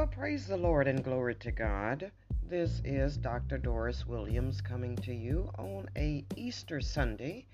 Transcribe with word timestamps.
Well, 0.00 0.06
praise 0.06 0.46
the 0.46 0.56
Lord 0.56 0.88
and 0.88 1.04
glory 1.04 1.34
to 1.34 1.50
God. 1.50 2.10
This 2.48 2.80
is 2.86 3.18
Dr. 3.18 3.58
Doris 3.58 4.06
Williams 4.06 4.62
coming 4.62 4.96
to 4.96 5.12
you 5.12 5.50
on 5.58 5.90
a 5.94 6.24
Easter 6.36 6.80
Sunday. 6.80 7.44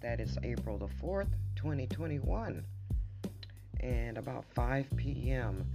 That 0.00 0.20
is 0.20 0.38
April 0.42 0.78
the 0.78 0.86
4th, 0.86 1.28
2021, 1.56 2.64
and 3.80 4.16
about 4.16 4.46
5 4.54 4.86
p.m. 4.96 5.66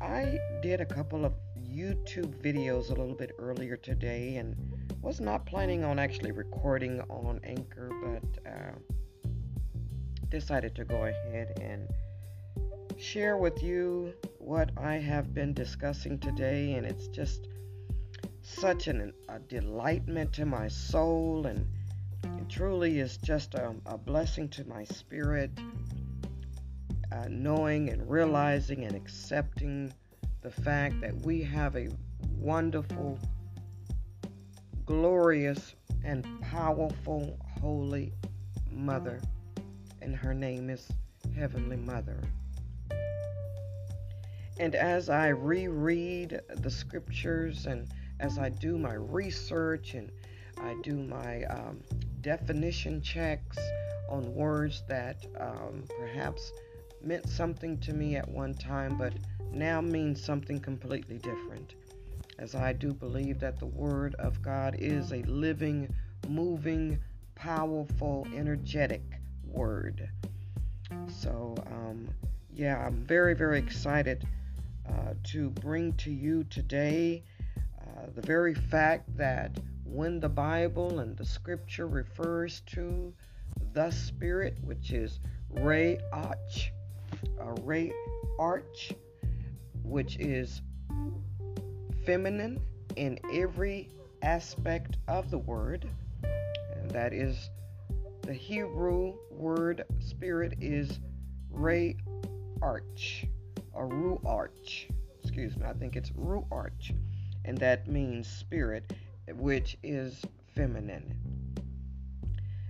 I 0.00 0.38
did 0.62 0.80
a 0.80 0.86
couple 0.86 1.24
of 1.24 1.32
YouTube 1.58 2.32
videos 2.40 2.90
a 2.90 2.94
little 2.94 3.16
bit 3.16 3.32
earlier 3.40 3.76
today 3.76 4.36
and 4.36 4.54
was 5.02 5.20
not 5.20 5.44
planning 5.44 5.82
on 5.82 5.98
actually 5.98 6.30
recording 6.30 7.00
on 7.10 7.40
Anchor, 7.42 7.90
but 8.00 8.48
uh, 8.48 9.40
decided 10.28 10.76
to 10.76 10.84
go 10.84 11.06
ahead 11.06 11.58
and 11.60 11.88
share 12.96 13.36
with 13.36 13.60
you 13.60 14.14
what 14.46 14.70
I 14.76 14.94
have 14.94 15.34
been 15.34 15.52
discussing 15.52 16.20
today, 16.20 16.74
and 16.74 16.86
it's 16.86 17.08
just 17.08 17.48
such 18.42 18.86
an, 18.86 19.12
a 19.28 19.40
delightment 19.40 20.32
to 20.34 20.46
my 20.46 20.68
soul, 20.68 21.46
and 21.46 21.66
it 22.22 22.48
truly 22.48 23.00
is 23.00 23.16
just 23.16 23.54
a, 23.54 23.74
a 23.86 23.98
blessing 23.98 24.48
to 24.50 24.64
my 24.68 24.84
spirit, 24.84 25.50
uh, 27.10 27.24
knowing 27.28 27.88
and 27.88 28.08
realizing 28.08 28.84
and 28.84 28.94
accepting 28.94 29.92
the 30.42 30.50
fact 30.52 31.00
that 31.00 31.16
we 31.22 31.42
have 31.42 31.74
a 31.74 31.88
wonderful, 32.38 33.18
glorious, 34.84 35.74
and 36.04 36.24
powerful 36.40 37.36
Holy 37.60 38.12
Mother, 38.70 39.20
and 40.00 40.14
her 40.14 40.34
name 40.34 40.70
is 40.70 40.86
Heavenly 41.34 41.78
Mother. 41.78 42.22
And 44.58 44.74
as 44.74 45.10
I 45.10 45.28
reread 45.28 46.40
the 46.48 46.70
scriptures 46.70 47.66
and 47.66 47.88
as 48.20 48.38
I 48.38 48.48
do 48.48 48.78
my 48.78 48.94
research 48.94 49.94
and 49.94 50.10
I 50.56 50.74
do 50.82 50.96
my 50.96 51.44
um, 51.44 51.80
definition 52.22 53.02
checks 53.02 53.58
on 54.08 54.34
words 54.34 54.82
that 54.88 55.26
um, 55.38 55.84
perhaps 55.98 56.52
meant 57.02 57.28
something 57.28 57.78
to 57.80 57.92
me 57.92 58.16
at 58.16 58.26
one 58.26 58.54
time 58.54 58.96
but 58.96 59.12
now 59.52 59.82
means 59.82 60.24
something 60.24 60.58
completely 60.58 61.18
different. 61.18 61.74
As 62.38 62.54
I 62.54 62.72
do 62.72 62.94
believe 62.94 63.38
that 63.40 63.58
the 63.58 63.66
Word 63.66 64.14
of 64.16 64.40
God 64.40 64.76
is 64.78 65.12
a 65.12 65.22
living, 65.22 65.94
moving, 66.28 66.98
powerful, 67.34 68.26
energetic 68.34 69.02
Word. 69.46 70.08
So, 71.08 71.54
um, 71.66 72.08
yeah, 72.54 72.78
I'm 72.84 73.04
very, 73.04 73.34
very 73.34 73.58
excited 73.58 74.26
uh, 74.88 75.14
to 75.24 75.50
bring 75.50 75.92
to 75.94 76.10
you 76.10 76.44
today 76.44 77.22
uh, 77.80 78.06
the 78.14 78.22
very 78.22 78.54
fact 78.54 79.16
that 79.16 79.58
when 79.84 80.20
the 80.20 80.28
Bible 80.28 81.00
and 81.00 81.16
the 81.16 81.24
scripture 81.24 81.86
refers 81.86 82.60
to 82.66 83.12
the 83.72 83.90
Spirit, 83.90 84.56
which 84.62 84.92
is 84.92 85.20
Ray 85.50 85.98
Arch, 86.12 86.72
uh, 87.40 87.52
Ray 87.62 87.92
Arch, 88.38 88.92
which 89.82 90.16
is 90.18 90.62
feminine 92.04 92.60
in 92.96 93.18
every 93.32 93.88
aspect 94.22 94.96
of 95.08 95.30
the 95.30 95.38
word, 95.38 95.88
and 96.74 96.90
that 96.90 97.12
is 97.12 97.50
the 98.22 98.34
Hebrew 98.34 99.14
word 99.30 99.84
spirit 100.00 100.54
is 100.60 100.98
Ray 101.50 101.96
Arch 102.60 103.26
or 103.76 103.88
Ruach. 103.88 104.90
Excuse 105.22 105.56
me, 105.56 105.66
I 105.66 105.72
think 105.74 105.96
it's 105.96 106.10
Ruach, 106.10 106.94
and 107.44 107.58
that 107.58 107.88
means 107.88 108.28
spirit, 108.28 108.92
which 109.36 109.76
is 109.82 110.22
feminine. 110.54 111.14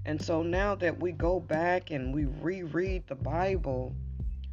And 0.05 0.21
so 0.21 0.43
now 0.43 0.75
that 0.77 1.01
we 1.01 1.13
go 1.13 1.41
back 1.41 1.91
and 1.91 2.15
we 2.15 2.27
reread 2.27 3.07
the 3.07 3.15
Bible, 3.15 3.95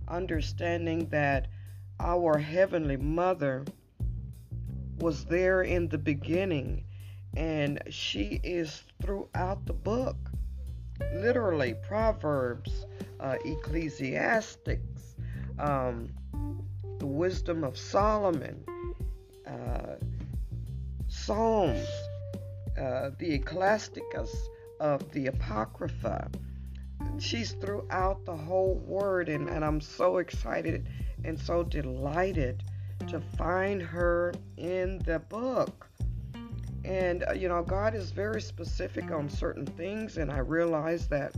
understanding 0.08 1.08
that 1.10 1.48
our 2.00 2.38
Heavenly 2.38 2.98
Mother 2.98 3.66
was 5.00 5.26
there 5.26 5.62
in 5.62 5.88
the 5.90 5.98
beginning 5.98 6.84
and 7.36 7.82
she 7.90 8.40
is 8.44 8.84
throughout 9.02 9.66
the 9.66 9.74
book. 9.74 10.18
Literally, 11.16 11.76
Proverbs, 11.88 12.86
uh, 13.20 13.36
Ecclesiastics, 13.44 15.16
um, 15.60 16.10
the 17.04 17.08
wisdom 17.08 17.66
of 17.66 17.78
Solomon, 17.78 18.64
uh, 19.46 19.96
Psalms, 21.10 21.86
uh, 22.80 23.10
the 23.20 23.34
Ecclesiasticus 23.34 24.34
of 24.80 25.12
the 25.12 25.28
Apocrypha. 25.28 26.32
She's 27.20 27.52
throughout 27.52 28.24
the 28.24 28.38
whole 28.38 28.76
word, 28.76 29.28
and, 29.28 29.50
and 29.50 29.66
I'm 29.66 29.82
so 29.82 30.20
excited 30.20 30.88
and 31.26 31.38
so 31.38 31.62
delighted 31.62 32.64
to 33.10 33.20
find 33.38 33.82
her 33.82 34.34
in 34.56 35.00
the 35.00 35.20
book. 35.20 35.90
And, 36.86 37.26
uh, 37.28 37.34
you 37.34 37.50
know, 37.50 37.64
God 37.64 37.96
is 37.96 38.12
very 38.12 38.42
specific 38.42 39.12
on 39.12 39.28
certain 39.28 39.66
things, 39.66 40.16
and 40.16 40.32
I 40.32 40.38
realize 40.38 41.10
that 41.10 41.36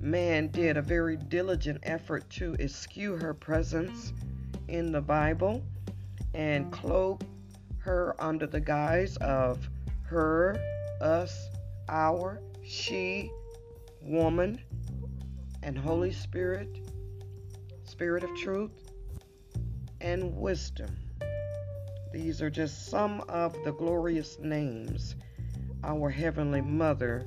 man 0.00 0.48
did 0.48 0.76
a 0.76 0.82
very 0.82 1.16
diligent 1.16 1.78
effort 1.82 2.28
to 2.30 2.54
eschew 2.54 3.16
her 3.16 3.34
presence 3.34 4.12
in 4.68 4.92
the 4.92 5.00
Bible 5.00 5.62
and 6.32 6.72
cloak 6.72 7.22
her 7.78 8.14
under 8.18 8.46
the 8.46 8.60
guise 8.60 9.16
of 9.18 9.68
her, 10.04 10.56
us, 11.00 11.50
our, 11.88 12.40
she, 12.64 13.30
woman, 14.02 14.60
and 15.62 15.76
Holy 15.76 16.12
Spirit, 16.12 16.68
Spirit 17.84 18.24
of 18.24 18.34
truth, 18.36 18.90
and 20.00 20.34
wisdom. 20.36 20.96
These 22.12 22.40
are 22.40 22.50
just 22.50 22.86
some 22.86 23.20
of 23.28 23.54
the 23.64 23.72
glorious 23.72 24.38
names 24.38 25.16
our 25.84 26.10
Heavenly 26.10 26.60
Mother 26.60 27.26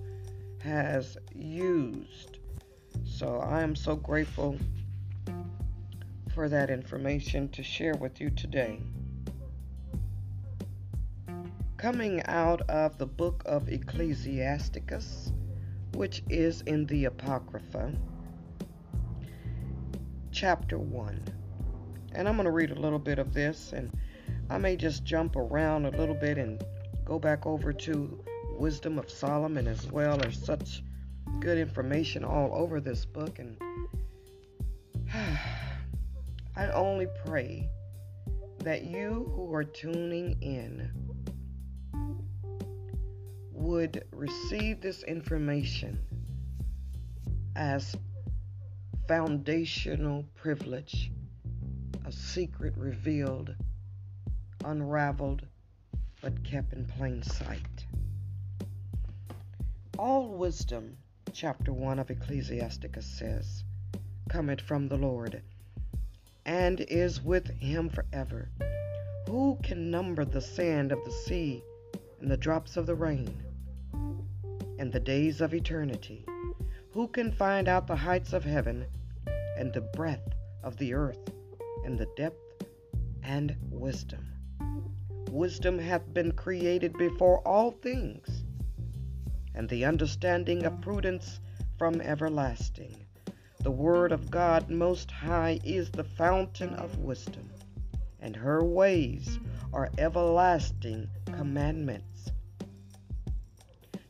has 0.61 1.17
used 1.35 2.40
so 3.13 3.38
I 3.38 3.62
am 3.62 3.75
so 3.75 3.96
grateful 3.96 4.57
for 6.34 6.50
that 6.50 6.72
information 6.72 7.47
to 7.50 7.62
share 7.62 7.94
with 7.94 8.19
you 8.19 8.31
today. 8.31 8.79
Coming 11.78 12.23
out 12.25 12.62
of 12.62 12.97
the 12.97 13.06
book 13.06 13.44
of 13.46 13.69
Ecclesiasticus, 13.69 15.31
which 15.94 16.23
is 16.28 16.62
in 16.62 16.88
the 16.88 17.06
Apocrypha, 17.06 17.94
chapter 20.31 20.79
1. 20.79 21.23
And 22.16 22.28
I'm 22.28 22.35
going 22.35 22.46
to 22.46 22.52
read 22.52 22.72
a 22.72 22.79
little 22.79 22.97
bit 22.97 23.19
of 23.19 23.31
this, 23.31 23.73
and 23.73 23.91
I 24.50 24.57
may 24.57 24.75
just 24.75 25.03
jump 25.03 25.35
around 25.35 25.85
a 25.85 25.91
little 25.91 26.16
bit 26.16 26.40
and 26.40 26.63
go 27.06 27.19
back 27.19 27.46
over 27.46 27.73
to 27.73 28.23
Wisdom 28.57 28.97
of 28.97 29.12
Solomon 29.12 29.68
as 29.68 29.85
well. 29.91 30.25
or 30.25 30.31
such 30.31 30.81
good 31.43 31.57
information 31.57 32.23
all 32.23 32.51
over 32.53 32.79
this 32.79 33.03
book, 33.05 33.37
and 33.37 33.57
I 36.55 36.67
only 36.67 37.07
pray 37.25 37.67
that 38.59 38.85
you 38.85 39.29
who 39.35 39.53
are 39.53 39.65
tuning 39.65 40.41
in 40.41 40.89
would 43.51 44.05
receive 44.13 44.79
this 44.79 45.03
information 45.03 45.99
as 47.57 47.93
foundational 49.09 50.23
privilege, 50.35 51.11
a 52.05 52.11
secret 52.13 52.73
revealed, 52.78 53.53
unraveled, 54.63 55.46
but 56.22 56.41
kept 56.46 56.72
in 56.72 56.85
plain 56.85 57.22
sight. 57.22 57.85
All 59.99 60.29
wisdom 60.29 60.96
chapter 61.34 61.74
1 61.74 61.97
of 61.97 62.12
Ecclesiasticus 62.12 63.08
says, 63.08 63.64
cometh 64.30 64.62
from 64.62 64.88
the 64.88 64.97
Lord, 64.97 65.41
and 66.46 66.80
is 66.82 67.24
with 67.24 67.47
him 67.59 67.90
forever. 67.90 68.50
Who 69.28 69.58
can 69.64 69.90
number 69.90 70.26
the 70.26 70.41
sand 70.41 70.91
of 70.91 71.03
the 71.03 71.12
sea 71.12 71.64
and 72.22 72.30
the 72.30 72.38
drops 72.38 72.78
of 72.78 72.85
the 72.85 72.94
rain 72.94 73.35
and 74.78 74.94
the 74.94 75.00
days 75.00 75.41
of 75.41 75.56
eternity? 75.56 76.24
Who 76.91 77.08
can 77.08 77.32
find 77.32 77.68
out 77.68 77.88
the 77.88 77.96
heights 77.96 78.34
of 78.34 78.44
heaven 78.44 78.85
and 79.58 79.74
the 79.74 79.82
breadth 79.82 80.35
of 80.62 80.78
the 80.78 80.94
earth 80.94 81.32
and 81.84 81.97
the 81.97 82.09
depth 82.16 82.68
and 83.24 83.56
wisdom? 83.72 84.28
Wisdom 85.32 85.80
hath 85.80 86.14
been 86.14 86.34
created 86.34 86.94
before 86.94 87.40
all 87.40 87.72
things 87.72 88.42
and 89.55 89.70
the 89.70 89.85
understanding 89.85 90.66
of 90.66 90.82
prudence 90.82 91.40
from 91.78 92.02
everlasting. 92.02 93.05
The 93.59 93.72
Word 93.72 94.11
of 94.11 94.29
God 94.32 94.70
Most 94.70 95.11
High 95.11 95.59
is 95.64 95.90
the 95.91 96.03
fountain 96.03 96.73
of 96.76 96.97
wisdom. 97.00 97.50
and 98.23 98.35
her 98.38 98.64
ways 98.64 99.38
are 99.73 99.91
everlasting 99.97 101.09
commandments. 101.26 102.32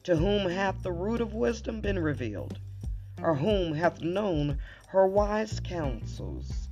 To 0.03 0.15
whom 0.15 0.49
hath 0.49 0.83
the 0.83 0.91
root 0.91 1.19
of 1.19 1.33
wisdom 1.33 1.81
been 1.81 1.97
revealed? 1.97 2.59
Or 3.21 3.35
whom 3.35 3.73
hath 3.73 4.01
known 4.01 4.59
her 4.87 5.07
wise 5.07 5.59
counsels? 5.59 6.69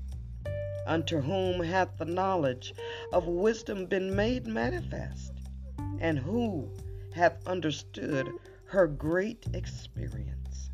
Unto 0.85 1.21
whom 1.21 1.63
hath 1.63 1.97
the 1.97 2.06
knowledge 2.06 2.74
of 3.12 3.25
wisdom 3.27 3.85
been 3.88 4.15
made 4.15 4.45
manifest? 4.45 5.33
And 6.00 6.19
who 6.19 6.69
hath 7.13 7.47
understood 7.47 8.31
her 8.71 8.88
great 8.88 9.45
experience? 9.53 10.69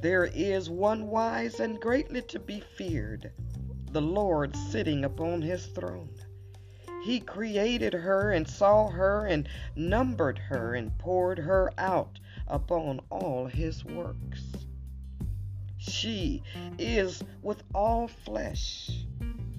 There 0.00 0.24
is 0.24 0.70
one 0.70 1.08
wise 1.08 1.60
and 1.60 1.78
greatly 1.78 2.22
to 2.22 2.38
be 2.38 2.60
feared, 2.60 3.32
the 3.92 4.00
Lord 4.00 4.56
sitting 4.56 5.04
upon 5.04 5.42
his 5.42 5.66
throne. 5.66 6.08
He 7.04 7.20
created 7.20 7.92
her 7.92 8.32
and 8.32 8.48
saw 8.48 8.88
her 8.88 9.26
and 9.26 9.46
numbered 9.76 10.38
her 10.38 10.74
and 10.74 10.96
poured 10.96 11.38
her 11.38 11.70
out 11.76 12.18
upon 12.46 13.00
all 13.10 13.44
his 13.44 13.84
works. 13.84 14.42
She 15.76 16.42
is 16.78 17.22
with 17.42 17.62
all 17.74 18.08
flesh 18.08 19.04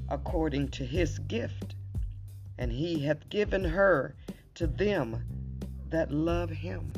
according 0.10 0.70
to 0.70 0.84
his 0.84 1.20
gift, 1.20 1.76
and 2.58 2.72
he 2.72 3.02
hath 3.06 3.30
given 3.30 3.64
her 3.64 4.16
to 4.56 4.66
them 4.66 5.24
that 5.92 6.12
love 6.12 6.50
him. 6.50 6.92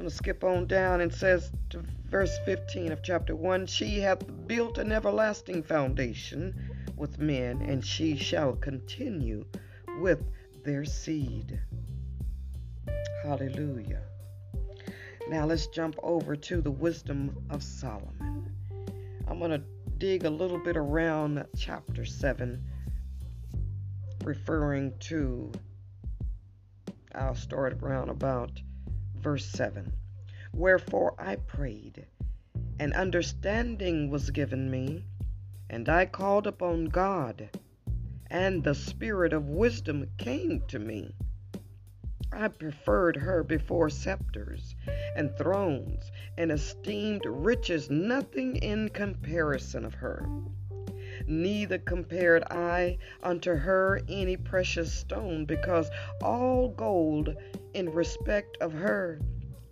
Going 0.00 0.08
to 0.08 0.16
skip 0.16 0.44
on 0.44 0.66
down 0.66 1.02
and 1.02 1.12
says 1.12 1.52
to 1.68 1.84
verse 2.06 2.34
15 2.46 2.90
of 2.90 3.02
chapter 3.02 3.36
1 3.36 3.66
She 3.66 4.00
hath 4.00 4.24
built 4.46 4.78
an 4.78 4.92
everlasting 4.92 5.62
foundation 5.62 6.54
with 6.96 7.18
men, 7.18 7.60
and 7.60 7.84
she 7.84 8.16
shall 8.16 8.54
continue 8.54 9.44
with 10.00 10.24
their 10.64 10.86
seed. 10.86 11.60
Hallelujah. 13.22 14.00
Now 15.28 15.44
let's 15.44 15.66
jump 15.66 15.96
over 16.02 16.34
to 16.34 16.62
the 16.62 16.70
wisdom 16.70 17.36
of 17.50 17.62
Solomon. 17.62 18.50
I'm 19.28 19.38
going 19.38 19.50
to 19.50 19.62
dig 19.98 20.24
a 20.24 20.30
little 20.30 20.60
bit 20.64 20.78
around 20.78 21.44
chapter 21.58 22.06
7, 22.06 22.64
referring 24.24 24.94
to, 25.00 25.52
I'll 27.14 27.34
start 27.34 27.74
around 27.82 28.08
about 28.08 28.49
verse 29.22 29.46
7. 29.46 29.92
Wherefore 30.52 31.14
I 31.18 31.36
prayed, 31.36 32.06
and 32.78 32.92
understanding 32.94 34.10
was 34.10 34.30
given 34.30 34.70
me 34.70 35.04
and 35.72 35.88
I 35.88 36.04
called 36.04 36.48
upon 36.48 36.86
God, 36.86 37.48
and 38.28 38.64
the 38.64 38.74
spirit 38.74 39.32
of 39.32 39.48
wisdom 39.48 40.08
came 40.18 40.62
to 40.66 40.80
me. 40.80 41.14
I 42.32 42.48
preferred 42.48 43.16
her 43.16 43.44
before 43.44 43.88
scepters 43.88 44.74
and 45.14 45.32
thrones, 45.36 46.10
and 46.36 46.50
esteemed 46.50 47.24
riches 47.24 47.88
nothing 47.88 48.56
in 48.56 48.88
comparison 48.88 49.84
of 49.84 49.94
her. 49.94 50.26
Neither 51.28 51.78
compared 51.78 52.42
I 52.50 52.98
unto 53.22 53.54
her 53.54 54.00
any 54.08 54.36
precious 54.36 54.92
stone, 54.92 55.44
because 55.44 55.88
all 56.20 56.70
gold 56.70 57.36
in 57.74 57.90
respect 57.90 58.56
of 58.60 58.72
her 58.72 59.20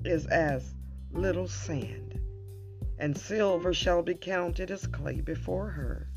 is 0.05 0.27
as 0.27 0.75
little 1.13 1.49
sand 1.49 2.21
and 2.99 3.17
silver 3.17 3.73
shall 3.73 4.03
be 4.03 4.15
counted 4.15 4.71
as 4.71 4.87
clay 4.87 5.21
before 5.21 5.71
her. 5.71 6.09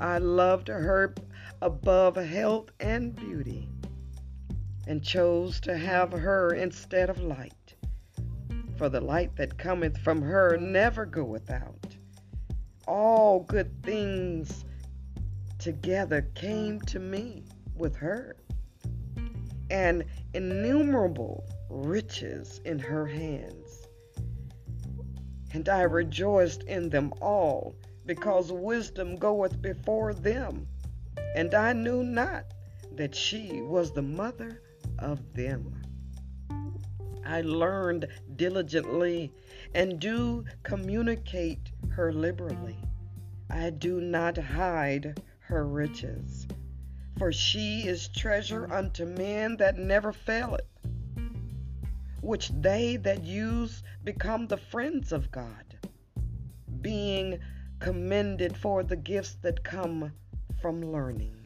I 0.00 0.18
loved 0.18 0.68
her 0.68 1.14
above 1.60 2.16
health 2.16 2.70
and 2.80 3.14
beauty, 3.14 3.68
and 4.86 5.02
chose 5.02 5.60
to 5.60 5.76
have 5.76 6.12
her 6.12 6.54
instead 6.54 7.10
of 7.10 7.20
light. 7.20 7.74
For 8.76 8.88
the 8.88 9.00
light 9.00 9.34
that 9.36 9.58
cometh 9.58 9.98
from 9.98 10.22
her 10.22 10.56
never 10.56 11.06
goeth 11.06 11.50
out. 11.50 11.96
All 12.86 13.40
good 13.40 13.82
things 13.82 14.64
together 15.58 16.22
came 16.34 16.80
to 16.82 17.00
me 17.00 17.44
with 17.74 17.96
her, 17.96 18.36
and 19.70 20.04
innumerable 20.34 21.44
riches 21.68 22.60
in 22.64 22.78
her 22.78 23.06
hands 23.06 23.86
and 25.56 25.70
I 25.70 25.82
rejoiced 25.82 26.64
in 26.64 26.90
them 26.90 27.14
all, 27.22 27.74
because 28.04 28.52
wisdom 28.52 29.16
goeth 29.16 29.62
before 29.62 30.12
them. 30.12 30.68
And 31.34 31.54
I 31.54 31.72
knew 31.72 32.02
not 32.02 32.44
that 32.92 33.14
she 33.14 33.62
was 33.62 33.90
the 33.90 34.02
mother 34.02 34.60
of 34.98 35.32
them. 35.32 35.80
I 37.24 37.40
learned 37.40 38.06
diligently 38.36 39.32
and 39.74 39.98
do 39.98 40.44
communicate 40.62 41.72
her 41.88 42.12
liberally. 42.12 42.76
I 43.48 43.70
do 43.70 44.02
not 44.02 44.36
hide 44.36 45.22
her 45.40 45.66
riches, 45.66 46.46
for 47.18 47.32
she 47.32 47.86
is 47.86 48.08
treasure 48.08 48.62
mm-hmm. 48.62 48.72
unto 48.72 49.04
men 49.04 49.56
that 49.56 49.78
never 49.78 50.12
faileth 50.12 50.66
which 52.26 52.48
they 52.60 52.96
that 52.96 53.22
use 53.22 53.84
become 54.02 54.48
the 54.48 54.56
friends 54.56 55.12
of 55.12 55.30
God, 55.30 55.78
being 56.80 57.38
commended 57.78 58.56
for 58.56 58.82
the 58.82 58.96
gifts 58.96 59.36
that 59.42 59.62
come 59.62 60.12
from 60.60 60.82
learning. 60.82 61.36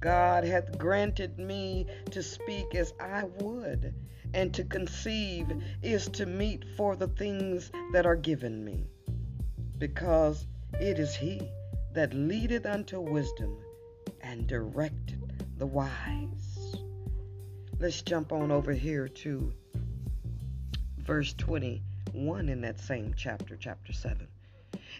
God 0.00 0.44
hath 0.44 0.76
granted 0.76 1.38
me 1.38 1.86
to 2.10 2.22
speak 2.22 2.74
as 2.74 2.92
I 3.00 3.24
would, 3.40 3.94
and 4.34 4.52
to 4.52 4.64
conceive 4.64 5.46
is 5.82 6.08
to 6.08 6.26
meet 6.26 6.66
for 6.76 6.94
the 6.94 7.08
things 7.08 7.70
that 7.94 8.04
are 8.04 8.16
given 8.16 8.62
me, 8.62 8.86
because 9.78 10.46
it 10.78 10.98
is 10.98 11.14
He 11.14 11.40
that 11.94 12.12
leadeth 12.12 12.66
unto 12.66 13.00
wisdom 13.00 13.56
and 14.26 14.48
directeth 14.48 15.18
the 15.56 15.66
wise. 15.66 16.76
Let's 17.78 18.02
jump 18.02 18.32
on 18.32 18.50
over 18.50 18.72
here 18.72 19.06
to 19.08 19.52
verse 20.98 21.32
21 21.34 22.48
in 22.48 22.60
that 22.62 22.80
same 22.80 23.14
chapter, 23.16 23.56
chapter 23.56 23.92
7. 23.92 24.26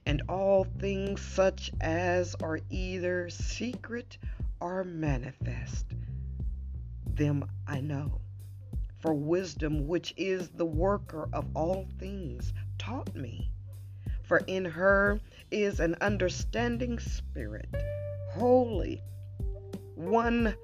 And 0.06 0.22
all 0.28 0.64
things 0.78 1.20
such 1.20 1.72
as 1.80 2.36
are 2.36 2.60
either 2.70 3.28
secret 3.28 4.16
or 4.60 4.84
manifest, 4.84 5.86
them 7.04 7.44
I 7.66 7.80
know. 7.80 8.20
For 9.00 9.12
wisdom, 9.12 9.88
which 9.88 10.14
is 10.16 10.50
the 10.50 10.66
worker 10.66 11.28
of 11.32 11.46
all 11.54 11.88
things, 11.98 12.52
taught 12.78 13.14
me. 13.16 13.50
For 14.22 14.38
in 14.46 14.64
her 14.64 15.20
is 15.50 15.80
an 15.80 15.96
understanding 16.00 16.98
spirit, 17.00 17.68
holy, 18.32 19.02
one 19.96 20.54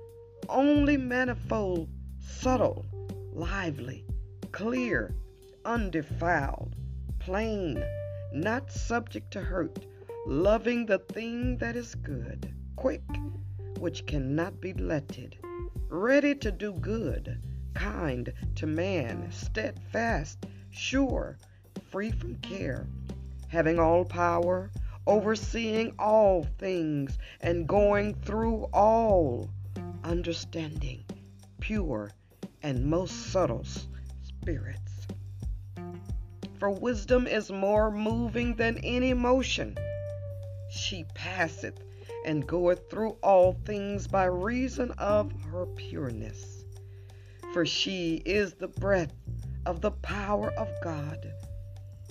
only 0.51 0.99
manifold 0.99 1.89
subtle, 2.21 2.85
lively, 3.33 4.05
clear, 4.53 5.15
undefiled, 5.65 6.77
plain, 7.19 7.83
not 8.35 8.71
subject 8.71 9.31
to 9.33 9.41
hurt, 9.41 9.87
loving 10.27 10.85
the 10.85 10.99
thing 10.99 11.57
that 11.57 11.77
is 11.77 11.95
good, 11.95 12.55
quick, 12.77 13.03
which 13.79 14.05
cannot 14.07 14.61
be 14.61 14.75
letted, 14.75 15.39
ready 15.89 16.35
to 16.35 16.53
do 16.53 16.75
good, 16.75 17.41
kind 17.73 18.33
to 18.55 18.67
man, 18.67 19.33
steadfast, 19.33 20.45
sure, 20.71 21.39
free 21.91 22.11
from 22.11 22.35
care, 22.37 22.87
having 23.49 23.79
all 23.79 24.05
power, 24.05 24.71
overseeing 25.07 25.95
all 25.99 26.47
things, 26.59 27.19
and 27.41 27.67
going 27.67 28.15
through 28.15 28.65
all 28.73 29.51
understanding, 30.05 31.05
pure 31.61 32.11
and 32.63 32.85
most 32.87 33.33
subtle 33.33 33.65
spirits. 34.23 35.07
For 36.59 36.71
wisdom 36.71 37.27
is 37.27 37.51
more 37.51 37.91
moving 37.91 38.55
than 38.55 38.79
any 38.79 39.15
motion. 39.15 39.77
She 40.71 41.05
passeth 41.15 41.83
and 42.25 42.47
goeth 42.47 42.89
through 42.89 43.17
all 43.23 43.55
things 43.65 44.07
by 44.07 44.27
reason 44.27 44.93
of 44.93 45.33
her 45.51 45.67
pureness. 45.67 46.65
For 47.53 47.67
she 47.67 48.23
is 48.25 48.55
the 48.55 48.69
breath 48.69 49.13
of 49.67 49.81
the 49.81 49.91
power 49.91 50.53
of 50.53 50.69
God, 50.83 51.33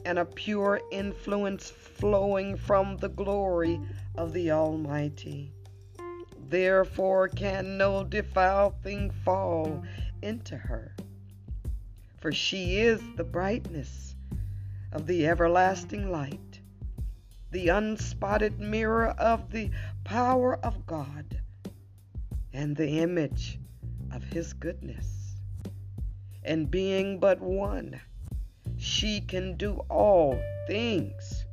and 0.06 0.20
a 0.20 0.26
pure 0.26 0.82
influence 0.92 1.70
flowing 1.70 2.56
from 2.56 2.98
the 2.98 3.10
glory 3.10 3.80
of 4.16 4.34
the 4.34 4.52
Almighty. 4.52 5.54
Therefore 6.50 7.28
can 7.30 7.78
no 7.78 8.04
defiled 8.04 8.82
thing 8.84 9.10
fall 9.10 9.84
into 10.22 10.58
her. 10.58 10.96
For 12.18 12.32
she 12.32 12.80
is 12.80 13.02
the 13.16 13.24
brightness 13.24 14.16
of 14.92 15.08
the 15.08 15.28
everlasting 15.28 16.12
light, 16.12 16.60
the 17.52 17.70
unspotted 17.70 18.60
mirror 18.60 19.08
of 19.08 19.52
the 19.52 19.72
power 20.04 20.58
of 20.58 20.86
God 20.86 21.42
and 22.54 22.76
the 22.76 23.00
image 23.00 23.60
of 24.12 24.24
His 24.24 24.54
goodness. 24.54 25.36
And 26.44 26.70
being 26.70 27.20
but 27.20 27.40
one, 27.40 28.02
she 28.82 29.22
can 29.22 29.56
do 29.58 29.80
all 29.90 30.42
things. 30.66 31.46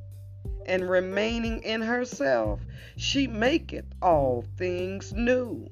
And 0.65 0.89
remaining 0.89 1.63
in 1.63 1.83
herself, 1.83 2.59
she 2.97 3.27
maketh 3.27 3.85
all 4.01 4.47
things 4.57 5.13
new. 5.13 5.69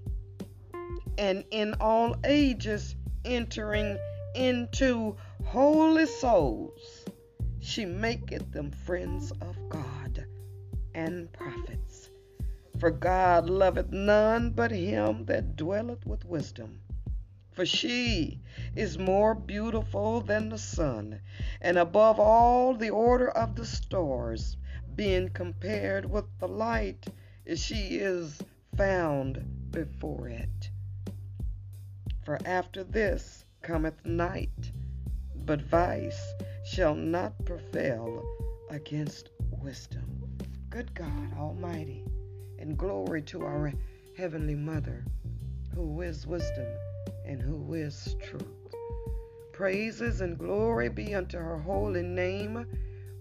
And 1.17 1.45
in 1.51 1.75
all 1.81 2.15
ages, 2.25 2.95
entering 3.25 3.99
into 4.35 5.17
holy 5.47 6.05
souls, 6.05 7.07
she 7.61 7.87
maketh 7.87 8.53
them 8.53 8.71
friends 8.71 9.33
of 9.41 9.57
God 9.71 10.27
and 10.95 11.33
prophets. 11.33 12.11
For 12.79 12.91
God 12.91 13.49
loveth 13.49 13.91
none 13.93 14.51
but 14.51 14.71
him 14.71 15.25
that 15.25 15.57
dwelleth 15.57 16.05
with 16.05 16.27
wisdom. 16.27 16.83
For 17.57 17.65
she 17.65 18.39
is 18.75 18.99
more 18.99 19.35
beautiful 19.35 20.21
than 20.21 20.51
the 20.51 20.59
sun, 20.59 21.21
and 21.63 21.79
above 21.79 22.21
all 22.21 22.75
the 22.75 22.91
order 22.91 23.31
of 23.31 23.55
the 23.55 23.65
stars, 23.65 24.59
being 24.95 25.31
compared 25.31 26.05
with 26.05 26.27
the 26.39 26.49
light, 26.49 27.07
she 27.55 27.97
is 27.97 28.43
found 28.77 29.71
before 29.71 30.29
it. 30.29 30.69
For 32.27 32.39
after 32.45 32.85
this 32.85 33.47
cometh 33.63 34.05
night, 34.05 34.71
but 35.35 35.63
vice 35.63 36.35
shall 36.67 36.95
not 36.95 37.43
prevail 37.47 38.23
against 38.69 39.31
wisdom. 39.63 40.37
Good 40.69 40.95
God 40.95 41.33
Almighty, 41.39 42.05
and 42.59 42.77
glory 42.77 43.23
to 43.23 43.47
our 43.47 43.73
Heavenly 44.15 44.57
Mother, 44.57 45.07
who 45.75 46.03
is 46.03 46.27
wisdom 46.27 46.67
and 47.27 47.43
who 47.43 47.75
is 47.75 48.17
truth. 48.23 48.45
Praises 49.53 50.21
and 50.21 50.39
glory 50.39 50.89
be 50.89 51.15
unto 51.15 51.39
her 51.39 51.59
holy 51.59 52.03
name. 52.03 52.67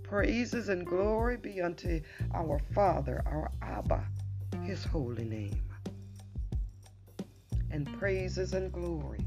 Praises 0.04 0.70
and 0.70 0.86
glory 0.86 1.38
be 1.38 1.62
unto 1.62 2.02
our 2.34 2.60
Father, 2.74 3.24
our 3.26 3.52
Abba, 3.62 4.06
his 4.64 4.84
holy 4.84 5.26
name. 5.26 5.64
And 7.72 7.92
praises 7.98 8.54
and 8.54 8.72
glory 8.72 9.26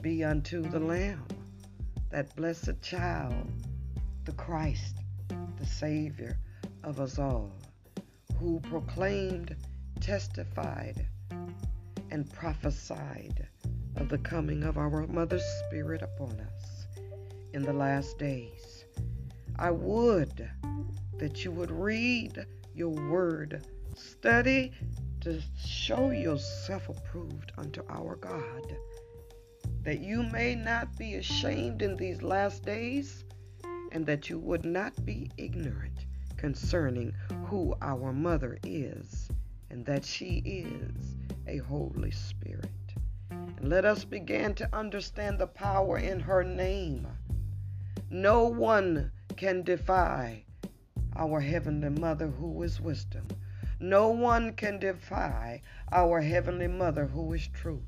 be 0.00 0.24
unto 0.24 0.62
the 0.62 0.80
Lamb 0.80 1.26
that 2.10 2.34
blessed 2.36 2.80
child, 2.80 3.50
the 4.24 4.32
Christ, 4.32 4.96
the 5.58 5.66
Savior 5.66 6.38
of 6.82 7.00
us 7.00 7.18
all, 7.18 7.52
who 8.38 8.60
proclaimed, 8.60 9.54
testified, 10.00 11.06
and 12.10 12.32
prophesied 12.32 13.48
of 13.96 14.08
the 14.08 14.18
coming 14.18 14.62
of 14.62 14.78
our 14.78 15.06
Mother's 15.06 15.44
Spirit 15.66 16.02
upon 16.02 16.40
us 16.40 16.86
in 17.52 17.62
the 17.62 17.72
last 17.72 18.18
days. 18.18 18.84
I 19.58 19.70
would 19.70 20.48
that 21.18 21.44
you 21.44 21.50
would 21.52 21.70
read 21.70 22.44
your 22.74 22.90
word, 22.90 23.66
study 23.94 24.72
to 25.20 25.40
show 25.58 26.10
yourself 26.10 26.88
approved 26.88 27.52
unto 27.56 27.82
our 27.88 28.16
God 28.16 28.76
that 29.86 30.00
you 30.00 30.24
may 30.24 30.56
not 30.56 30.98
be 30.98 31.14
ashamed 31.14 31.80
in 31.80 31.96
these 31.96 32.20
last 32.20 32.64
days, 32.64 33.22
and 33.92 34.04
that 34.04 34.28
you 34.28 34.36
would 34.36 34.64
not 34.64 34.92
be 35.06 35.30
ignorant 35.36 36.06
concerning 36.36 37.14
who 37.44 37.72
our 37.80 38.12
mother 38.12 38.58
is, 38.64 39.28
and 39.70 39.86
that 39.86 40.04
she 40.04 40.42
is 40.44 41.14
a 41.46 41.58
Holy 41.58 42.10
Spirit. 42.10 42.75
And 43.56 43.68
let 43.68 43.84
us 43.84 44.04
begin 44.04 44.54
to 44.54 44.76
understand 44.76 45.38
the 45.38 45.46
power 45.46 45.98
in 45.98 46.20
her 46.20 46.44
name. 46.44 47.06
No 48.10 48.44
one 48.44 49.12
can 49.36 49.62
defy 49.62 50.44
our 51.16 51.40
Heavenly 51.40 51.90
Mother 51.90 52.28
who 52.28 52.62
is 52.62 52.80
wisdom. 52.80 53.26
No 53.80 54.08
one 54.08 54.52
can 54.52 54.78
defy 54.78 55.62
our 55.92 56.20
Heavenly 56.20 56.68
Mother 56.68 57.06
who 57.06 57.32
is 57.32 57.48
truth. 57.48 57.82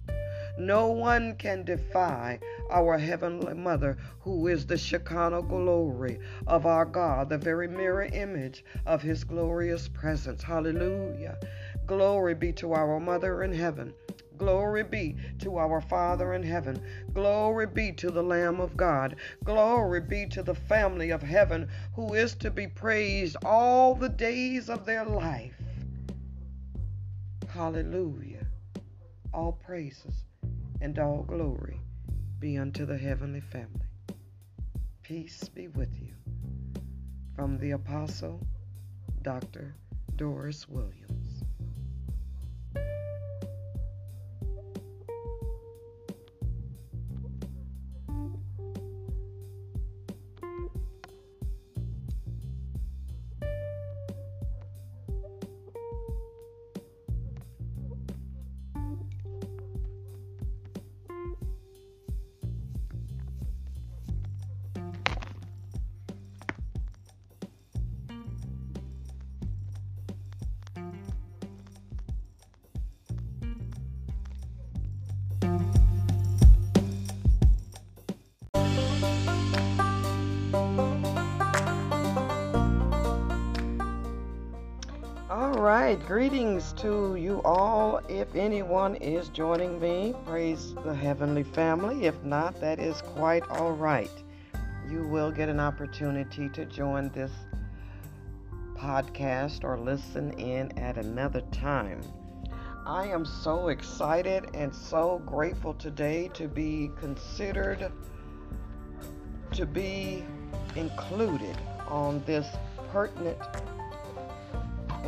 No 0.58 0.88
one 0.88 1.37
can 1.37 1.62
defy 1.62 2.40
our 2.68 2.98
Heavenly 2.98 3.54
Mother, 3.54 3.96
who 4.20 4.48
is 4.48 4.66
the 4.66 4.76
Shekinah 4.76 5.42
glory 5.42 6.18
of 6.48 6.66
our 6.66 6.84
God, 6.84 7.28
the 7.28 7.38
very 7.38 7.68
mirror 7.68 8.08
image 8.12 8.64
of 8.84 9.00
His 9.00 9.22
glorious 9.22 9.87
presence. 9.87 10.42
Hallelujah. 10.42 11.38
Glory 11.87 12.34
be 12.34 12.52
to 12.54 12.72
our 12.72 12.98
Mother 12.98 13.44
in 13.44 13.52
heaven. 13.52 13.94
Glory 14.38 14.85
be 14.85 15.16
to 15.40 15.59
our 15.59 15.80
Father 15.80 16.33
in 16.35 16.42
heaven. 16.42 16.80
Glory 17.12 17.66
be 17.66 17.92
to 17.92 18.11
the 18.11 18.23
Lamb 18.23 18.61
of 18.61 18.76
God. 18.76 19.16
Glory 19.45 20.00
be 20.00 20.26
to 20.26 20.42
the 20.42 20.54
family 20.54 21.11
of 21.11 21.23
heaven 21.23 21.68
who 21.95 22.14
is 22.14 22.35
to 22.37 22.50
be 22.50 22.66
praised 22.66 23.37
all 23.45 23.95
the 23.95 24.09
days 24.09 24.71
of 24.71 24.87
their 24.87 25.04
life. 25.04 25.61
Hallelujah. 27.49 28.47
All 29.35 29.52
praises 29.52 30.25
and 30.80 30.99
all 30.99 31.25
glory 31.25 31.80
be 32.38 32.57
unto 32.57 32.87
the 32.87 32.97
heavenly 32.97 33.40
family. 33.40 33.87
Peace 35.02 35.49
be 35.49 35.68
with 35.68 35.92
you. 36.00 36.14
From 37.35 37.59
the 37.59 37.73
Apostle, 37.73 38.40
Dr. 39.23 39.75
Doris 40.16 40.68
Williams. 40.68 41.27
Right, 85.61 85.99
greetings 86.07 86.73
to 86.75 87.17
you 87.17 87.43
all. 87.45 88.00
If 88.09 88.35
anyone 88.35 88.95
is 88.97 89.29
joining 89.29 89.81
me, 89.81 90.15
praise 90.27 90.75
the 90.85 90.95
heavenly 90.95 91.43
family. 91.43 92.07
If 92.07 92.23
not, 92.23 92.61
that 92.61 92.79
is 92.79 93.03
quite 93.03 93.43
all 93.49 93.73
right. 93.73 94.11
You 94.88 95.09
will 95.09 95.31
get 95.33 95.49
an 95.49 95.59
opportunity 95.59 96.49
to 96.50 96.65
join 96.65 97.09
this 97.11 97.33
podcast 98.77 99.65
or 99.65 99.79
listen 99.79 100.33
in 100.33 100.77
at 100.79 100.97
another 100.97 101.41
time. 101.50 102.03
I 102.87 103.07
am 103.07 103.25
so 103.25 103.69
excited 103.69 104.50
and 104.55 104.75
so 104.75 105.21
grateful 105.27 105.75
today 105.75 106.31
to 106.35 106.47
be 106.47 106.91
considered 107.00 107.91
to 109.53 109.67
be 109.67 110.25
included 110.77 111.57
on 111.88 112.23
this 112.27 112.47
pertinent 112.93 113.38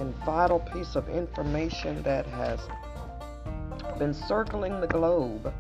and 0.01 0.15
vital 0.25 0.59
piece 0.59 0.97
of 0.97 1.09
information 1.09 2.03
that 2.03 2.27
has 2.27 2.61
been 3.99 4.15
circling 4.15 4.81
the 4.81 4.87
globe 4.87 5.53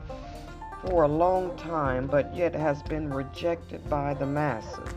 for 0.82 1.02
a 1.02 1.08
long 1.08 1.54
time, 1.58 2.06
but 2.06 2.34
yet 2.34 2.54
has 2.54 2.82
been 2.84 3.12
rejected 3.12 3.88
by 3.90 4.14
the 4.14 4.24
masses. 4.24 4.94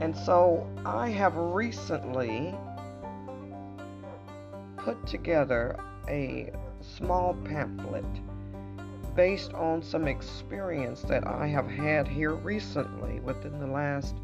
And 0.00 0.16
so 0.16 0.64
I 0.86 1.10
have 1.10 1.34
recently 1.36 2.54
put 4.76 5.04
together 5.06 5.76
a 6.08 6.52
small 6.80 7.34
pamphlet 7.44 8.04
based 9.16 9.52
on 9.52 9.82
some 9.82 10.06
experience 10.06 11.02
that 11.02 11.26
I 11.26 11.48
have 11.48 11.68
had 11.68 12.06
here 12.06 12.34
recently 12.34 13.18
within 13.18 13.58
the 13.58 13.66
last 13.66 14.14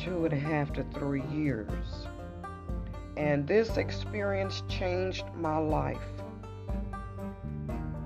two 0.00 0.24
and 0.24 0.32
a 0.32 0.38
half 0.38 0.72
to 0.72 0.84
three 0.94 1.22
years. 1.30 2.06
And 3.16 3.46
this 3.46 3.76
experience 3.76 4.62
changed 4.68 5.24
my 5.36 5.58
life. 5.58 5.98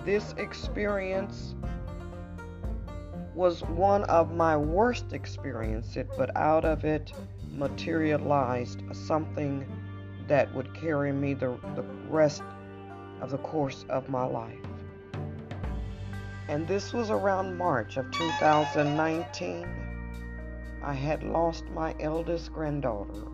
This 0.04 0.34
experience 0.38 1.54
was 3.34 3.62
one 3.62 4.04
of 4.04 4.32
my 4.32 4.56
worst 4.56 5.12
experiences, 5.12 6.06
but 6.16 6.34
out 6.36 6.64
of 6.64 6.84
it 6.84 7.12
materialized 7.52 8.82
something 8.92 9.66
that 10.26 10.52
would 10.54 10.74
carry 10.74 11.12
me 11.12 11.34
the, 11.34 11.58
the 11.74 11.84
rest 12.08 12.42
of 13.20 13.30
the 13.30 13.38
course 13.38 13.84
of 13.88 14.08
my 14.08 14.24
life. 14.24 14.58
And 16.48 16.66
this 16.66 16.92
was 16.92 17.10
around 17.10 17.56
March 17.56 17.96
of 17.96 18.10
2019. 18.10 19.66
I 20.82 20.92
had 20.92 21.22
lost 21.22 21.64
my 21.66 21.94
eldest 22.00 22.52
granddaughter. 22.52 23.24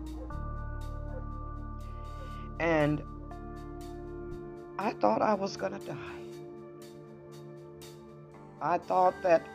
And 2.59 3.01
I 4.77 4.91
thought 4.91 5.21
I 5.21 5.33
was 5.33 5.57
going 5.57 5.73
to 5.73 5.85
die. 5.85 5.95
I 8.61 8.77
thought 8.77 9.15
that 9.23 9.45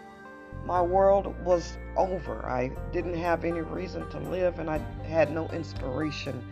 my 0.66 0.80
world 0.80 1.35
was 1.45 1.76
over. 1.97 2.45
I 2.47 2.69
didn't 2.92 3.16
have 3.16 3.45
any 3.45 3.61
reason 3.61 4.09
to 4.11 4.19
live, 4.19 4.59
and 4.59 4.69
I 4.69 4.78
had 5.07 5.33
no 5.33 5.49
inspiration 5.49 6.42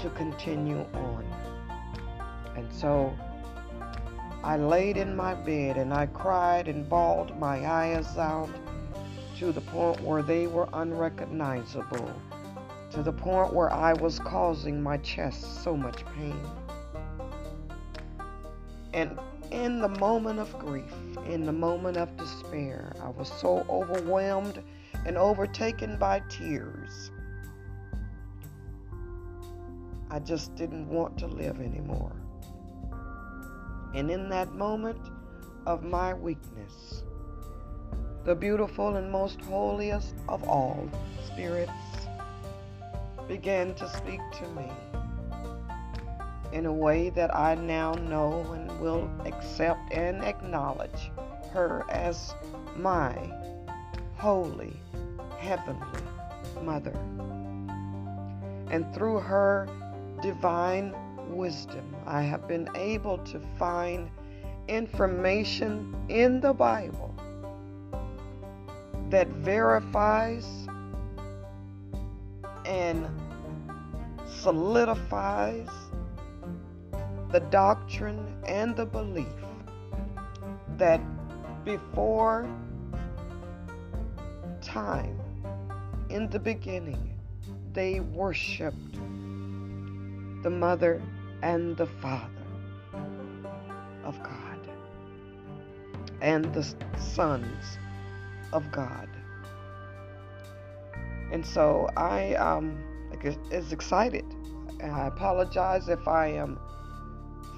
to 0.00 0.10
continue 0.10 0.84
on. 0.94 1.24
And 2.56 2.72
so 2.72 3.16
I 4.42 4.56
laid 4.56 4.96
in 4.96 5.16
my 5.16 5.34
bed 5.34 5.76
and 5.76 5.92
I 5.92 6.06
cried 6.06 6.68
and 6.68 6.88
bawled 6.88 7.38
my 7.38 7.66
eyes 7.66 8.16
out 8.16 8.48
to 9.38 9.52
the 9.52 9.60
point 9.60 10.00
where 10.00 10.22
they 10.22 10.46
were 10.46 10.68
unrecognizable, 10.72 12.10
to 12.90 13.02
the 13.02 13.12
point 13.12 13.52
where 13.52 13.72
I 13.72 13.92
was 13.92 14.18
causing 14.18 14.82
my 14.82 14.96
chest 14.98 15.62
so 15.62 15.76
much 15.76 16.04
pain. 16.16 16.40
And 18.94 19.18
in 19.50 19.80
the 19.80 19.88
moment 19.88 20.38
of 20.38 20.58
grief, 20.58 20.92
in 21.26 21.44
the 21.44 21.52
moment 21.52 21.96
of 21.96 22.16
despair, 22.16 22.92
I 23.02 23.08
was 23.10 23.30
so 23.30 23.64
overwhelmed 23.68 24.62
and 25.06 25.16
overtaken 25.16 25.98
by 25.98 26.22
tears. 26.28 27.10
I 30.10 30.18
just 30.18 30.54
didn't 30.54 30.88
want 30.88 31.18
to 31.18 31.26
live 31.26 31.60
anymore. 31.60 32.16
And 33.94 34.10
in 34.10 34.28
that 34.30 34.52
moment 34.54 35.00
of 35.66 35.82
my 35.82 36.14
weakness, 36.14 37.04
the 38.24 38.34
beautiful 38.34 38.96
and 38.96 39.10
most 39.10 39.40
holiest 39.42 40.14
of 40.28 40.46
all 40.48 40.88
spirits 41.26 41.72
began 43.28 43.74
to 43.74 43.88
speak 43.90 44.20
to 44.32 44.48
me 44.48 44.68
in 46.52 46.64
a 46.64 46.72
way 46.72 47.10
that 47.10 47.34
I 47.36 47.54
now 47.54 47.92
know 47.92 48.40
and 48.52 48.80
will 48.80 49.08
accept 49.26 49.92
and 49.92 50.24
acknowledge 50.24 51.10
her 51.52 51.84
as 51.90 52.34
my 52.76 53.14
holy, 54.16 54.74
heavenly 55.38 56.02
mother. 56.62 56.96
And 58.70 58.92
through 58.94 59.18
her 59.20 59.68
divine 60.22 60.94
wisdom, 61.28 61.94
I 62.06 62.22
have 62.22 62.48
been 62.48 62.68
able 62.74 63.18
to 63.18 63.40
find 63.58 64.10
information 64.68 65.94
in 66.08 66.40
the 66.40 66.52
Bible 66.54 67.14
that 69.10 69.28
verifies 69.28 70.66
and 72.68 73.08
solidifies 74.26 75.68
the 77.32 77.40
doctrine 77.50 78.36
and 78.46 78.76
the 78.76 78.84
belief 78.84 79.26
that 80.76 81.00
before 81.64 82.46
time, 84.60 85.18
in 86.10 86.28
the 86.28 86.38
beginning, 86.38 87.18
they 87.72 88.00
worshiped 88.00 88.94
the 90.42 90.50
mother 90.50 91.02
and 91.42 91.76
the 91.76 91.86
father 91.86 92.28
of 94.04 94.22
God 94.22 94.58
and 96.20 96.44
the 96.54 96.66
sons 96.98 97.78
of 98.52 98.70
God. 98.72 99.07
And 101.30 101.44
so 101.44 101.88
I 101.96 102.34
um, 102.34 102.78
is 103.50 103.72
excited. 103.72 104.24
I 104.82 105.06
apologize 105.06 105.88
if 105.88 106.06
I 106.06 106.28
am 106.28 106.58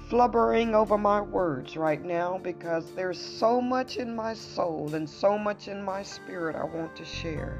flubbering 0.09 0.73
over 0.73 0.97
my 0.97 1.21
words 1.21 1.77
right 1.77 2.03
now 2.03 2.37
because 2.43 2.91
there's 2.91 3.19
so 3.19 3.61
much 3.61 3.97
in 3.97 4.13
my 4.13 4.33
soul 4.33 4.93
and 4.93 5.09
so 5.09 5.37
much 5.37 5.67
in 5.67 5.81
my 5.81 6.03
spirit 6.03 6.55
I 6.55 6.65
want 6.65 6.95
to 6.97 7.05
share. 7.05 7.57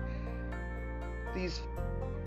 These 1.34 1.62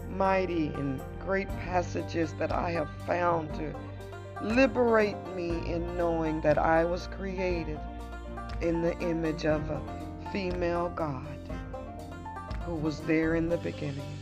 mighty 0.08 0.68
and 0.68 1.00
great 1.20 1.48
passages 1.48 2.32
that 2.34 2.52
I 2.52 2.70
have 2.70 2.88
found 3.06 3.52
to 3.54 3.74
liberate 4.42 5.16
me 5.34 5.48
in 5.70 5.96
knowing 5.96 6.40
that 6.40 6.56
I 6.56 6.84
was 6.84 7.08
created 7.08 7.78
in 8.60 8.80
the 8.80 8.96
image 9.00 9.44
of 9.44 9.68
a 9.70 9.80
female 10.32 10.90
God 10.90 11.33
who 12.66 12.74
was 12.74 13.00
there 13.00 13.34
in 13.34 13.48
the 13.48 13.56
beginning. 13.58 14.18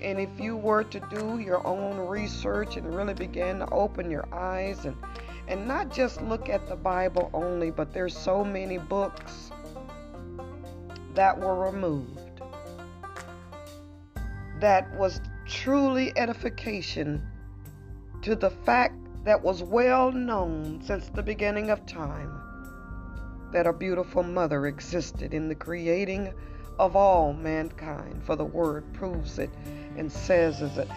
And 0.00 0.18
if 0.18 0.30
you 0.38 0.56
were 0.56 0.84
to 0.84 1.00
do 1.10 1.38
your 1.38 1.66
own 1.66 1.98
research 1.98 2.76
and 2.76 2.94
really 2.94 3.14
begin 3.14 3.58
to 3.58 3.70
open 3.70 4.10
your 4.10 4.26
eyes 4.32 4.84
and 4.84 4.96
and 5.48 5.66
not 5.66 5.92
just 5.92 6.22
look 6.22 6.48
at 6.48 6.68
the 6.68 6.76
Bible 6.76 7.28
only, 7.34 7.72
but 7.72 7.92
there's 7.92 8.16
so 8.16 8.44
many 8.44 8.78
books 8.78 9.50
that 11.14 11.36
were 11.36 11.70
removed 11.70 12.20
that 14.60 14.94
was 14.96 15.20
truly 15.46 16.16
edification 16.16 17.20
to 18.22 18.36
the 18.36 18.50
fact 18.50 18.94
that 19.24 19.42
was 19.42 19.62
well 19.62 20.12
known 20.12 20.80
since 20.82 21.08
the 21.08 21.22
beginning 21.22 21.70
of 21.70 21.84
time 21.84 22.40
that 23.52 23.66
a 23.66 23.72
beautiful 23.72 24.22
mother 24.22 24.66
existed 24.66 25.34
in 25.34 25.48
the 25.48 25.54
creating 25.54 26.32
of 26.80 26.96
all 26.96 27.34
mankind, 27.34 28.22
for 28.24 28.36
the 28.36 28.44
word 28.44 28.90
proves 28.94 29.38
it 29.38 29.50
and 29.98 30.10
says 30.10 30.62
it 30.62 30.88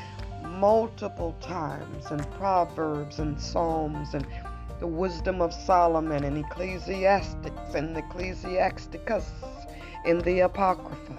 multiple 0.41 1.35
times 1.41 2.09
in 2.09 2.23
Proverbs 2.39 3.19
and 3.19 3.39
Psalms 3.39 4.13
and 4.13 4.25
the 4.79 4.87
wisdom 4.87 5.41
of 5.41 5.53
Solomon 5.53 6.23
and 6.23 6.37
Ecclesiastics 6.37 7.75
and 7.75 7.97
Ecclesiasticus 7.97 9.29
in 10.05 10.19
the 10.19 10.39
Apocrypha. 10.39 11.17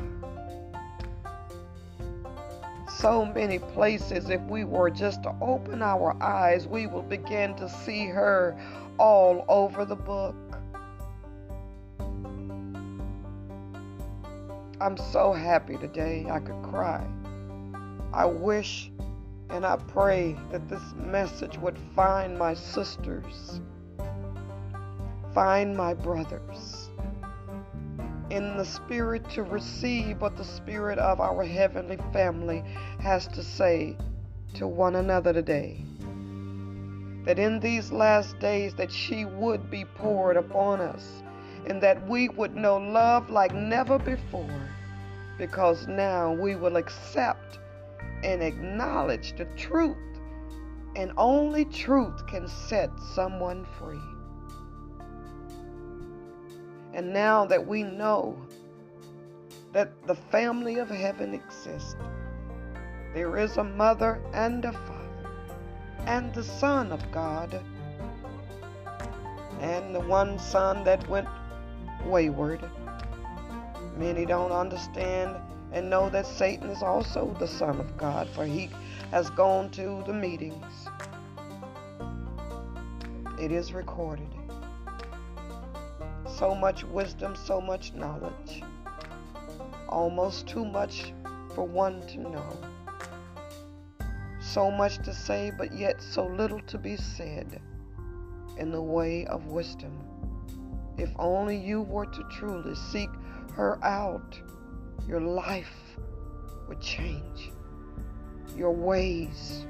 So 2.89 3.27
many 3.27 3.59
places, 3.59 4.31
if 4.31 4.41
we 4.43 4.65
were 4.65 4.89
just 4.89 5.25
to 5.25 5.35
open 5.43 5.83
our 5.83 6.17
eyes, 6.23 6.67
we 6.67 6.87
will 6.87 7.03
begin 7.03 7.55
to 7.57 7.69
see 7.69 8.07
her 8.07 8.57
all 8.99 9.45
over 9.47 9.85
the 9.85 9.97
book. 9.97 10.35
I'm 14.81 14.97
so 14.97 15.33
happy 15.33 15.77
today 15.77 16.27
I 16.31 16.41
could 16.41 16.63
cry. 16.63 17.07
I 18.13 18.25
wish 18.27 18.91
and 19.51 19.65
I 19.65 19.77
pray 19.77 20.37
that 20.51 20.69
this 20.69 20.83
message 20.97 21.59
would 21.59 21.79
find 21.95 22.39
my 22.39 22.55
sisters, 22.55 23.61
find 25.33 25.77
my 25.77 25.95
brothers 25.95 26.91
in 28.31 28.57
the 28.57 28.65
spirit 28.65 29.29
to 29.31 29.43
receive 29.43 30.21
what 30.21 30.37
the 30.37 30.45
spirit 30.45 30.99
of 30.99 31.21
our 31.21 31.45
heavenly 31.45 31.99
family 32.13 32.65
has 33.01 33.29
to 33.29 33.43
say 33.43 33.97
to 34.55 34.67
one 34.67 34.97
another 34.97 35.33
today 35.33 35.85
that 37.25 37.39
in 37.39 37.61
these 37.61 37.93
last 37.93 38.39
days 38.39 38.75
that 38.75 38.91
she 38.91 39.25
would 39.25 39.71
be 39.71 39.85
poured 39.85 40.37
upon 40.37 40.81
us 40.81 41.23
and 41.67 41.81
that 41.83 42.07
we 42.09 42.29
would 42.31 42.55
know 42.55 42.77
love 42.77 43.31
like 43.31 43.55
never 43.55 43.99
before 43.99 44.69
because 45.39 45.87
now 45.87 46.33
we 46.33 46.55
will 46.55 46.77
accept 46.77 47.59
and 48.23 48.43
acknowledge 48.43 49.37
the 49.37 49.45
truth 49.57 49.97
and 50.97 51.13
only 51.17 51.65
truth 51.65 52.27
can 52.27 52.47
set 52.47 52.91
someone 53.01 53.67
free. 53.79 53.99
And 56.93 57.13
now 57.13 57.45
that 57.47 57.67
we 57.67 57.83
know 57.83 58.39
that 59.73 59.91
the 60.07 60.15
family 60.15 60.79
of 60.79 60.89
heaven 60.89 61.35
exists 61.35 61.97
there 63.15 63.37
is 63.39 63.59
a 63.59 63.65
mother 63.65 64.21
and 64.33 64.65
a 64.65 64.73
father 64.73 65.29
and 66.07 66.35
the 66.35 66.43
son 66.43 66.91
of 66.91 67.01
God 67.13 67.61
and 69.61 69.95
the 69.95 70.01
one 70.01 70.39
son 70.39 70.83
that 70.85 71.09
went 71.09 71.29
wayward. 72.07 72.61
Many 73.97 74.27
don't 74.27 74.53
understand 74.53 75.37
and 75.73 75.91
know 75.91 76.09
that 76.11 76.27
Satan 76.27 76.71
is 76.71 76.83
also 76.83 77.35
the 77.39 77.49
Son 77.49 77.81
of 77.81 77.97
God, 77.97 78.29
for 78.29 78.45
he 78.45 78.71
has 79.11 79.31
gone 79.31 79.71
to 79.71 80.03
the 80.07 80.13
meetings. 80.13 80.89
It 83.41 83.51
is 83.51 83.73
recorded. 83.73 84.29
So 86.39 86.55
much 86.55 86.85
wisdom, 86.85 87.35
so 87.37 87.61
much 87.61 87.93
knowledge. 87.95 88.63
Almost 89.89 90.47
too 90.47 90.65
much 90.65 91.13
for 91.55 91.65
one 91.65 92.07
to 92.09 92.19
know. 92.21 92.57
So 94.41 94.71
much 94.71 94.99
to 94.99 95.13
say, 95.13 95.51
but 95.57 95.73
yet 95.73 96.01
so 96.01 96.27
little 96.27 96.61
to 96.61 96.79
be 96.79 96.97
said 96.97 97.61
in 98.57 98.71
the 98.71 98.83
way 98.83 99.27
of 99.27 99.47
wisdom. 99.47 100.14
If 100.97 101.11
only 101.19 101.57
you 101.57 101.83
were 101.83 102.07
to 102.07 102.23
truly 102.31 102.75
seek 102.75 103.11
her 103.55 103.79
out, 103.85 104.39
your 105.09 105.21
life 105.21 105.97
would 106.69 106.81
change. 106.81 107.51
Your 108.57 108.73
ways 108.73 109.67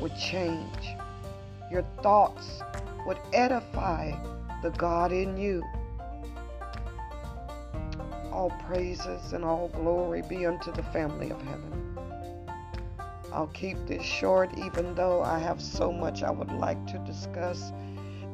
would 0.00 0.16
change. 0.16 0.96
Your 1.70 1.82
thoughts 2.02 2.62
would 3.06 3.18
edify 3.32 4.12
the 4.62 4.70
God 4.70 5.12
in 5.12 5.36
you. 5.36 5.62
All 8.30 8.50
praises 8.66 9.32
and 9.32 9.44
all 9.44 9.68
glory 9.68 10.22
be 10.22 10.46
unto 10.46 10.70
the 10.72 10.82
family 10.84 11.30
of 11.30 11.40
heaven. 11.42 11.98
I'll 13.32 13.48
keep 13.48 13.76
this 13.86 14.02
short, 14.02 14.50
even 14.58 14.94
though 14.94 15.22
I 15.22 15.38
have 15.38 15.60
so 15.60 15.92
much 15.92 16.22
I 16.22 16.30
would 16.30 16.52
like 16.52 16.86
to 16.88 16.98
discuss 17.00 17.72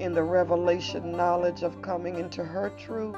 in 0.00 0.12
the 0.12 0.22
revelation 0.22 1.12
knowledge 1.12 1.62
of 1.62 1.80
coming 1.80 2.18
into 2.18 2.44
her 2.44 2.70
truth. 2.70 3.16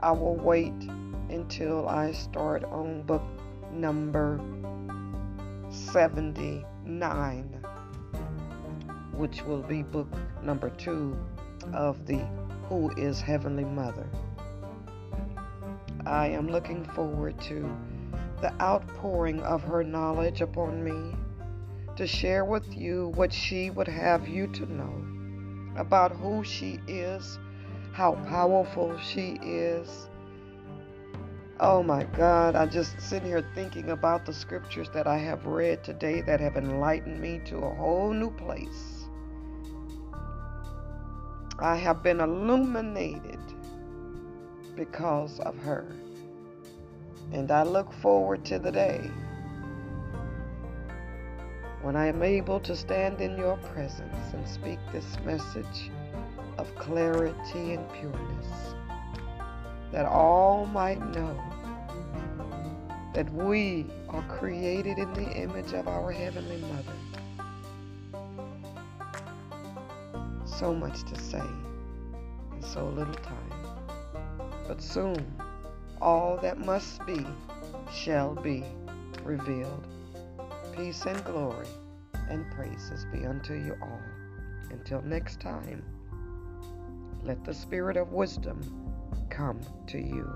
I 0.00 0.12
will 0.12 0.36
wait 0.36 0.74
until 1.30 1.88
I 1.88 2.12
start 2.12 2.64
on 2.64 3.02
book 3.02 3.22
number 3.72 4.40
79, 5.70 7.44
which 9.12 9.42
will 9.42 9.62
be 9.62 9.82
book 9.82 10.08
number 10.42 10.70
two 10.70 11.18
of 11.72 12.06
the 12.06 12.24
Who 12.68 12.90
is 12.96 13.20
Heavenly 13.20 13.64
Mother. 13.64 14.08
I 16.06 16.28
am 16.28 16.48
looking 16.48 16.84
forward 16.84 17.40
to 17.42 17.70
the 18.40 18.52
outpouring 18.62 19.42
of 19.42 19.62
her 19.62 19.82
knowledge 19.82 20.40
upon 20.40 20.84
me 20.84 21.14
to 21.98 22.06
share 22.06 22.44
with 22.44 22.76
you 22.76 23.08
what 23.16 23.32
she 23.32 23.70
would 23.70 23.88
have 23.88 24.28
you 24.28 24.46
to 24.46 24.72
know 24.72 25.04
about 25.76 26.12
who 26.12 26.44
she 26.44 26.78
is, 26.86 27.40
how 27.92 28.12
powerful 28.28 28.96
she 28.98 29.36
is. 29.42 30.08
Oh 31.58 31.82
my 31.82 32.04
God, 32.04 32.54
I'm 32.54 32.70
just 32.70 33.00
sit 33.00 33.24
here 33.24 33.44
thinking 33.52 33.90
about 33.90 34.24
the 34.24 34.32
scriptures 34.32 34.88
that 34.94 35.08
I 35.08 35.18
have 35.18 35.44
read 35.46 35.82
today 35.82 36.20
that 36.20 36.38
have 36.38 36.56
enlightened 36.56 37.20
me 37.20 37.40
to 37.46 37.56
a 37.58 37.74
whole 37.74 38.12
new 38.12 38.30
place. 38.30 39.06
I 41.58 41.74
have 41.74 42.04
been 42.04 42.20
illuminated 42.20 43.40
because 44.76 45.40
of 45.40 45.58
her. 45.58 45.84
And 47.32 47.50
I 47.50 47.64
look 47.64 47.92
forward 47.92 48.44
to 48.44 48.60
the 48.60 48.70
day 48.70 49.10
when 51.82 51.94
I 51.94 52.06
am 52.06 52.22
able 52.22 52.58
to 52.60 52.74
stand 52.74 53.20
in 53.20 53.36
your 53.36 53.56
presence 53.56 54.32
and 54.32 54.46
speak 54.48 54.78
this 54.92 55.18
message 55.24 55.90
of 56.58 56.74
clarity 56.74 57.74
and 57.74 57.88
pureness, 57.92 58.74
that 59.92 60.04
all 60.04 60.66
might 60.66 61.00
know 61.14 61.40
that 63.14 63.32
we 63.32 63.86
are 64.08 64.22
created 64.22 64.98
in 64.98 65.12
the 65.14 65.30
image 65.32 65.72
of 65.72 65.88
our 65.88 66.10
Heavenly 66.10 66.58
Mother. 66.58 66.92
So 70.44 70.74
much 70.74 71.04
to 71.04 71.18
say 71.18 71.42
in 72.52 72.62
so 72.62 72.88
little 72.88 73.14
time. 73.14 73.52
But 74.66 74.82
soon, 74.82 75.24
all 76.00 76.36
that 76.42 76.58
must 76.58 77.06
be 77.06 77.24
shall 77.92 78.34
be 78.34 78.64
revealed. 79.22 79.86
Peace 80.78 81.06
and 81.06 81.24
glory 81.24 81.66
and 82.30 82.48
praises 82.52 83.04
be 83.06 83.26
unto 83.26 83.52
you 83.52 83.76
all. 83.82 84.00
Until 84.70 85.02
next 85.02 85.40
time, 85.40 85.82
let 87.24 87.44
the 87.44 87.52
spirit 87.52 87.96
of 87.96 88.12
wisdom 88.12 88.62
come 89.28 89.60
to 89.88 89.98
you. 89.98 90.32